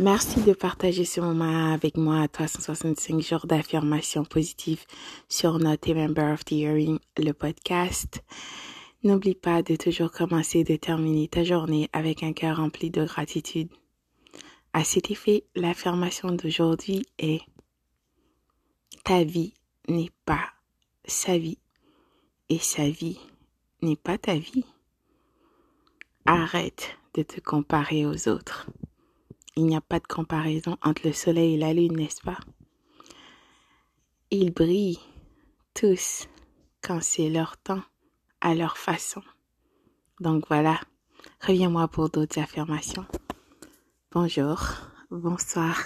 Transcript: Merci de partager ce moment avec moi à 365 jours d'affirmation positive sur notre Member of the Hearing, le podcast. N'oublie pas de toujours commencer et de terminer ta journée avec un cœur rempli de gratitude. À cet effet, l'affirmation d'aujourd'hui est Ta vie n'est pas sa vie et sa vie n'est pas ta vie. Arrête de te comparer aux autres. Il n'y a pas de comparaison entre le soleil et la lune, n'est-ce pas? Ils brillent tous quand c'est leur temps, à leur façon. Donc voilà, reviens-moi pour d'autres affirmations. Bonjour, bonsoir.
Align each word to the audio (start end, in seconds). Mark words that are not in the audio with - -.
Merci 0.00 0.40
de 0.42 0.52
partager 0.52 1.04
ce 1.04 1.20
moment 1.20 1.72
avec 1.72 1.96
moi 1.96 2.20
à 2.20 2.28
365 2.28 3.20
jours 3.20 3.46
d'affirmation 3.48 4.24
positive 4.24 4.84
sur 5.28 5.58
notre 5.58 5.92
Member 5.92 6.34
of 6.34 6.44
the 6.44 6.52
Hearing, 6.52 7.00
le 7.16 7.32
podcast. 7.32 8.22
N'oublie 9.02 9.34
pas 9.34 9.64
de 9.64 9.74
toujours 9.74 10.12
commencer 10.12 10.60
et 10.60 10.64
de 10.64 10.76
terminer 10.76 11.26
ta 11.26 11.42
journée 11.42 11.90
avec 11.92 12.22
un 12.22 12.32
cœur 12.32 12.58
rempli 12.58 12.90
de 12.90 13.04
gratitude. 13.04 13.70
À 14.72 14.84
cet 14.84 15.10
effet, 15.10 15.42
l'affirmation 15.56 16.30
d'aujourd'hui 16.30 17.04
est 17.18 17.40
Ta 19.02 19.24
vie 19.24 19.54
n'est 19.88 20.12
pas 20.24 20.52
sa 21.06 21.38
vie 21.38 21.58
et 22.50 22.60
sa 22.60 22.88
vie 22.88 23.18
n'est 23.82 23.96
pas 23.96 24.16
ta 24.16 24.36
vie. 24.36 24.64
Arrête 26.24 26.96
de 27.14 27.24
te 27.24 27.40
comparer 27.40 28.06
aux 28.06 28.28
autres. 28.28 28.70
Il 29.58 29.66
n'y 29.66 29.74
a 29.74 29.80
pas 29.80 29.98
de 29.98 30.06
comparaison 30.06 30.76
entre 30.84 31.02
le 31.04 31.12
soleil 31.12 31.54
et 31.54 31.58
la 31.58 31.74
lune, 31.74 31.96
n'est-ce 31.96 32.22
pas? 32.22 32.38
Ils 34.30 34.52
brillent 34.52 35.00
tous 35.74 36.28
quand 36.80 37.02
c'est 37.02 37.28
leur 37.28 37.56
temps, 37.56 37.82
à 38.40 38.54
leur 38.54 38.78
façon. 38.78 39.20
Donc 40.20 40.46
voilà, 40.46 40.78
reviens-moi 41.44 41.88
pour 41.88 42.08
d'autres 42.08 42.38
affirmations. 42.38 43.04
Bonjour, 44.12 44.62
bonsoir. 45.10 45.76